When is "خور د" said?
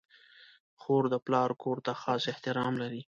0.81-1.15